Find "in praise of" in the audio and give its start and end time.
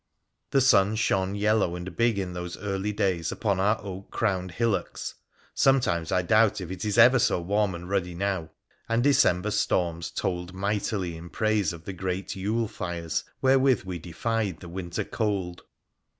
11.15-11.85